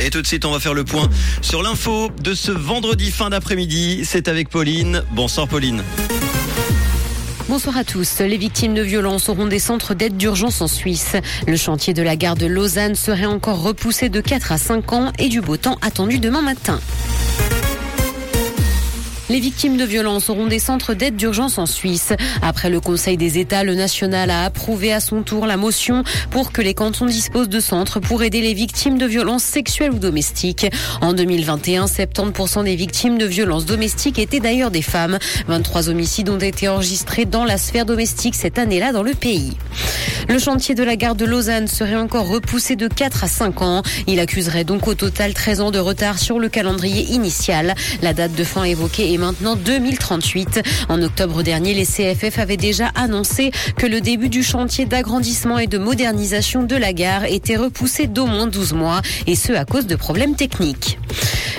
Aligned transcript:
Et 0.00 0.10
tout 0.10 0.22
de 0.22 0.26
suite, 0.26 0.44
on 0.44 0.52
va 0.52 0.60
faire 0.60 0.74
le 0.74 0.84
point 0.84 1.08
sur 1.42 1.62
l'info 1.62 2.10
de 2.22 2.34
ce 2.34 2.52
vendredi 2.52 3.10
fin 3.10 3.30
d'après-midi. 3.30 4.02
C'est 4.04 4.28
avec 4.28 4.48
Pauline. 4.48 5.02
Bonsoir 5.12 5.48
Pauline. 5.48 5.82
Bonsoir 7.48 7.78
à 7.78 7.84
tous. 7.84 8.20
Les 8.20 8.36
victimes 8.36 8.74
de 8.74 8.82
violences 8.82 9.28
auront 9.28 9.46
des 9.46 9.58
centres 9.58 9.94
d'aide 9.94 10.16
d'urgence 10.16 10.60
en 10.60 10.68
Suisse. 10.68 11.16
Le 11.46 11.56
chantier 11.56 11.94
de 11.94 12.02
la 12.02 12.14
gare 12.14 12.36
de 12.36 12.46
Lausanne 12.46 12.94
serait 12.94 13.26
encore 13.26 13.62
repoussé 13.62 14.08
de 14.10 14.20
4 14.20 14.52
à 14.52 14.58
5 14.58 14.92
ans 14.92 15.12
et 15.18 15.28
du 15.28 15.40
beau 15.40 15.56
temps 15.56 15.78
attendu 15.80 16.18
demain 16.18 16.42
matin. 16.42 16.78
Les 19.28 19.40
victimes 19.40 19.76
de 19.76 19.84
violences 19.84 20.30
auront 20.30 20.46
des 20.46 20.58
centres 20.58 20.94
d'aide 20.94 21.16
d'urgence 21.16 21.58
en 21.58 21.66
Suisse. 21.66 22.14
Après 22.40 22.70
le 22.70 22.80
Conseil 22.80 23.18
des 23.18 23.38
États, 23.38 23.62
le 23.62 23.74
national 23.74 24.30
a 24.30 24.44
approuvé 24.44 24.90
à 24.90 25.00
son 25.00 25.22
tour 25.22 25.46
la 25.46 25.58
motion 25.58 26.02
pour 26.30 26.50
que 26.50 26.62
les 26.62 26.72
cantons 26.72 27.04
disposent 27.04 27.50
de 27.50 27.60
centres 27.60 28.00
pour 28.00 28.22
aider 28.22 28.40
les 28.40 28.54
victimes 28.54 28.96
de 28.96 29.04
violences 29.04 29.42
sexuelles 29.44 29.90
ou 29.90 29.98
domestiques. 29.98 30.66
En 31.02 31.12
2021, 31.12 31.84
70% 31.84 32.64
des 32.64 32.74
victimes 32.74 33.18
de 33.18 33.26
violences 33.26 33.66
domestiques 33.66 34.18
étaient 34.18 34.40
d'ailleurs 34.40 34.70
des 34.70 34.82
femmes. 34.82 35.18
23 35.46 35.90
homicides 35.90 36.30
ont 36.30 36.38
été 36.38 36.66
enregistrés 36.68 37.26
dans 37.26 37.44
la 37.44 37.58
sphère 37.58 37.84
domestique 37.84 38.34
cette 38.34 38.58
année-là 38.58 38.92
dans 38.92 39.02
le 39.02 39.12
pays. 39.12 39.52
Le 40.28 40.38
chantier 40.38 40.74
de 40.74 40.82
la 40.82 40.96
gare 40.96 41.14
de 41.14 41.24
Lausanne 41.24 41.68
serait 41.68 41.96
encore 41.96 42.28
repoussé 42.28 42.76
de 42.76 42.88
4 42.88 43.24
à 43.24 43.28
5 43.28 43.62
ans. 43.62 43.82
Il 44.06 44.20
accuserait 44.20 44.64
donc 44.64 44.86
au 44.86 44.94
total 44.94 45.32
13 45.32 45.60
ans 45.60 45.70
de 45.70 45.78
retard 45.78 46.18
sur 46.18 46.38
le 46.38 46.48
calendrier 46.48 47.02
initial. 47.14 47.74
La 48.02 48.12
date 48.12 48.34
de 48.34 48.44
fin 48.44 48.64
évoquée 48.64 49.12
est 49.12 49.17
maintenant 49.18 49.56
2038. 49.56 50.62
En 50.88 51.02
octobre 51.02 51.42
dernier, 51.42 51.74
les 51.74 51.84
CFF 51.84 52.38
avaient 52.38 52.56
déjà 52.56 52.88
annoncé 52.94 53.50
que 53.76 53.86
le 53.86 54.00
début 54.00 54.28
du 54.28 54.42
chantier 54.42 54.86
d'agrandissement 54.86 55.58
et 55.58 55.66
de 55.66 55.78
modernisation 55.78 56.62
de 56.62 56.76
la 56.76 56.92
gare 56.92 57.24
était 57.24 57.56
repoussé 57.56 58.06
d'au 58.06 58.26
moins 58.26 58.46
12 58.46 58.72
mois, 58.72 59.02
et 59.26 59.34
ce 59.34 59.52
à 59.52 59.64
cause 59.64 59.86
de 59.86 59.96
problèmes 59.96 60.36
techniques. 60.36 60.98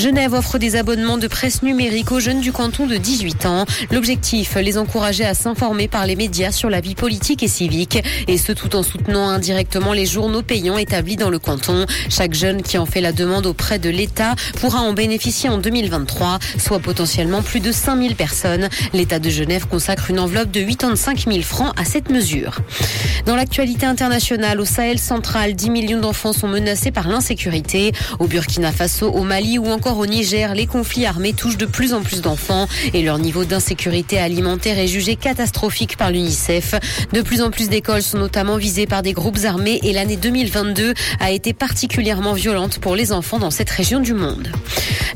Genève 0.00 0.32
offre 0.32 0.56
des 0.56 0.76
abonnements 0.76 1.18
de 1.18 1.26
presse 1.26 1.62
numérique 1.62 2.10
aux 2.10 2.20
jeunes 2.20 2.40
du 2.40 2.52
canton 2.52 2.86
de 2.86 2.96
18 2.96 3.44
ans. 3.44 3.66
L'objectif, 3.90 4.54
les 4.54 4.78
encourager 4.78 5.26
à 5.26 5.34
s'informer 5.34 5.88
par 5.88 6.06
les 6.06 6.16
médias 6.16 6.52
sur 6.52 6.70
la 6.70 6.80
vie 6.80 6.94
politique 6.94 7.42
et 7.42 7.48
civique, 7.48 8.02
et 8.26 8.38
ce 8.38 8.52
tout 8.52 8.74
en 8.76 8.82
soutenant 8.82 9.28
indirectement 9.28 9.92
les 9.92 10.06
journaux 10.06 10.40
payants 10.40 10.78
établis 10.78 11.16
dans 11.16 11.28
le 11.28 11.38
canton. 11.38 11.84
Chaque 12.08 12.32
jeune 12.32 12.62
qui 12.62 12.78
en 12.78 12.86
fait 12.86 13.02
la 13.02 13.12
demande 13.12 13.44
auprès 13.44 13.78
de 13.78 13.90
l'État 13.90 14.36
pourra 14.58 14.80
en 14.80 14.94
bénéficier 14.94 15.50
en 15.50 15.58
2023, 15.58 16.38
soit 16.56 16.78
potentiellement 16.78 17.42
plus 17.42 17.60
de 17.60 17.70
5000 17.70 18.16
personnes. 18.16 18.70
L'État 18.94 19.18
de 19.18 19.28
Genève 19.28 19.66
consacre 19.68 20.08
une 20.08 20.18
enveloppe 20.18 20.50
de 20.50 20.62
85 20.62 21.26
000 21.28 21.42
francs 21.42 21.74
à 21.78 21.84
cette 21.84 22.08
mesure. 22.08 22.56
Dans 23.26 23.36
l'actualité 23.36 23.84
internationale, 23.84 24.60
au 24.60 24.64
Sahel 24.64 24.98
central, 24.98 25.52
10 25.52 25.68
millions 25.68 26.00
d'enfants 26.00 26.32
sont 26.32 26.48
menacés 26.48 26.90
par 26.90 27.06
l'insécurité. 27.06 27.92
Au 28.18 28.26
Burkina 28.26 28.72
Faso, 28.72 29.10
au 29.10 29.24
Mali 29.24 29.58
ou 29.58 29.66
encore 29.66 29.89
au 29.98 30.06
Niger, 30.06 30.54
les 30.54 30.66
conflits 30.66 31.06
armés 31.06 31.32
touchent 31.32 31.56
de 31.56 31.66
plus 31.66 31.94
en 31.94 32.02
plus 32.02 32.20
d'enfants 32.20 32.66
et 32.94 33.02
leur 33.02 33.18
niveau 33.18 33.44
d'insécurité 33.44 34.18
alimentaire 34.18 34.78
est 34.78 34.86
jugé 34.86 35.16
catastrophique 35.16 35.96
par 35.96 36.10
l'UNICEF. 36.10 36.74
De 37.12 37.22
plus 37.22 37.42
en 37.42 37.50
plus 37.50 37.68
d'écoles 37.68 38.02
sont 38.02 38.18
notamment 38.18 38.56
visées 38.56 38.86
par 38.86 39.02
des 39.02 39.12
groupes 39.12 39.38
armés 39.44 39.80
et 39.82 39.92
l'année 39.92 40.16
2022 40.16 40.94
a 41.18 41.30
été 41.30 41.52
particulièrement 41.52 42.34
violente 42.34 42.78
pour 42.78 42.94
les 42.94 43.12
enfants 43.12 43.38
dans 43.38 43.50
cette 43.50 43.70
région 43.70 44.00
du 44.00 44.14
monde. 44.14 44.48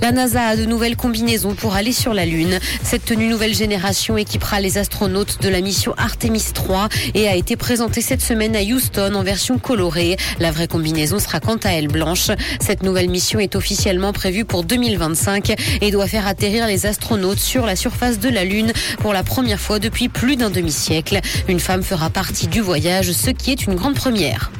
La 0.01 0.13
NASA 0.13 0.43
a 0.49 0.57
de 0.57 0.65
nouvelles 0.65 0.97
combinaisons 0.97 1.55
pour 1.55 1.75
aller 1.75 1.93
sur 1.93 2.15
la 2.15 2.27
Lune. 2.27 2.59
Cette 2.83 3.05
tenue 3.05 3.29
nouvelle 3.29 3.55
génération 3.55 4.17
équipera 4.17 4.61
les 4.61 4.77
astronautes 4.77 5.41
de 5.41 5.49
la 5.49 5.61
mission 5.61 5.95
Artemis 5.97 6.45
3 6.53 6.89
et 7.15 7.29
a 7.29 7.37
été 7.37 7.57
présentée 7.57 8.01
cette 8.01 8.21
semaine 8.21 8.57
à 8.57 8.63
Houston 8.63 9.15
en 9.15 9.23
version 9.23 9.59
colorée. 9.59 10.17
La 10.41 10.51
vraie 10.51 10.69
combinaison 10.69 11.19
sera 11.19 11.41
quant 11.41 11.59
à 11.65 11.71
elle 11.71 11.89
blanche. 11.89 12.31
Cette 12.61 12.83
nouvelle 12.83 13.09
mission 13.09 13.39
est 13.39 13.57
officiellement 13.57 14.13
prévue 14.13 14.45
pour 14.55 14.63
2025 14.63 15.81
et 15.81 15.91
doit 15.91 16.07
faire 16.07 16.29
atterrir 16.29 16.69
les 16.69 16.87
astronautes 16.87 17.41
sur 17.41 17.67
la 17.67 17.75
surface 17.75 18.21
de 18.21 18.29
la 18.29 18.45
Lune 18.45 18.73
pour 19.01 19.13
la 19.13 19.25
première 19.25 19.59
fois 19.59 19.81
depuis 19.81 20.09
plus 20.09 20.37
d'un 20.37 20.49
demi-siècle. 20.49 21.19
Une 21.49 21.59
femme 21.59 21.83
fera 21.83 22.09
partie 22.09 22.47
du 22.47 22.61
voyage, 22.61 23.11
ce 23.11 23.31
qui 23.31 23.51
est 23.51 23.67
une 23.67 23.75
grande 23.75 23.97
première. 23.97 24.53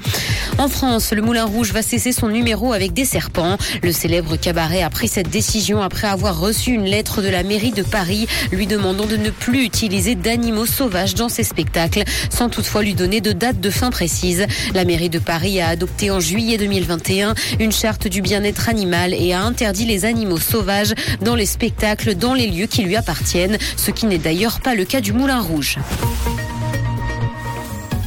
En 0.59 0.69
France, 0.69 1.13
le 1.13 1.21
Moulin 1.21 1.45
Rouge 1.45 1.73
va 1.73 1.83
cesser 1.83 2.13
son 2.13 2.29
numéro 2.29 2.73
avec 2.73 2.93
des 2.93 3.05
serpents. 3.05 3.57
Le 3.83 3.91
célèbre 3.91 4.37
cabaret 4.37 4.83
a 4.83 4.91
pris 4.91 5.09
cette 5.09 5.29
décision 5.29 5.83
après 5.83 6.07
avoir 6.07 6.39
reçu 6.39 6.71
une 6.71 6.85
lettre 6.85 7.23
de 7.23 7.29
la 7.29 7.43
mairie 7.43 7.73
de 7.73 7.83
Paris 7.83 8.29
lui 8.53 8.67
demandant 8.67 9.07
de 9.07 9.17
ne 9.17 9.31
plus 9.31 9.65
utiliser 9.65 10.15
d'animaux 10.15 10.67
sauvages 10.67 11.15
dans 11.15 11.29
ses 11.29 11.43
spectacles, 11.43 12.05
sans 12.31 12.49
toutefois 12.49 12.83
lui 12.83 12.95
donner 12.95 13.21
de 13.21 13.33
date 13.33 13.61
de 13.61 13.71
fin 13.71 13.91
précise. 13.91 14.47
La 14.75 14.85
mairie 14.85 15.11
de 15.11 15.19
Paris 15.19 15.61
a 15.61 15.69
adopté 15.69 16.11
en 16.11 16.21
juillet 16.21 16.57
2021 16.57 17.35
une 17.59 17.73
charte 17.73 18.07
du 18.07 18.23
bien-être 18.23 18.69
animal 18.69 19.13
et 19.13 19.33
a 19.33 19.43
interdit 19.43 19.87
les 19.87 20.05
animaux 20.05 20.39
sauvages 20.39 20.95
dans 21.21 21.35
les 21.35 21.47
spectacles 21.47 22.15
dans 22.15 22.35
les 22.35 22.47
lieux 22.47 22.67
qui 22.67 22.83
lui 22.83 22.97
appartiennent, 22.97 23.59
ce 23.77 23.91
qui 23.91 24.07
n'est 24.07 24.19
d'ailleurs 24.19 24.61
pas 24.61 24.75
le 24.75 24.85
cas 24.85 25.01
du 25.01 25.13
Moulin 25.13 25.41
Rouge. 25.41 25.79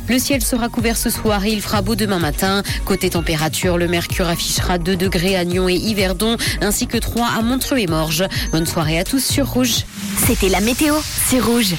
Le 0.10 0.20
ciel 0.20 0.42
sera 0.42 0.70
couvert 0.70 0.98
ce 0.98 1.10
soir 1.10 1.44
et 1.46 1.52
il 1.52 1.62
fera 1.62 1.82
beau 1.82 1.96
demain 1.96 2.20
matin. 2.20 2.64
Côté 2.86 3.10
température, 3.10 3.78
le 3.78 3.88
mercure 3.88 4.28
affichera 4.28 4.78
2 4.78 4.96
degrés 4.96 5.36
à 5.36 5.44
Nyon 5.44 5.68
et 5.68 5.76
Yverdon, 5.76 6.38
ainsi 6.62 6.88
que 6.88 6.98
3 6.98 7.28
à 7.38 7.42
Montreux 7.42 7.80
et 7.80 7.88
Morges. 7.88 8.26
Bonne 8.52 8.66
soirée 8.66 9.00
à 9.00 9.04
tous 9.04 9.24
sur 9.24 9.48
Rouge. 9.48 9.84
C'était 10.26 10.50
la 10.50 10.62
météo, 10.62 10.96
c'est 11.04 11.40
Rouge. 11.40 11.76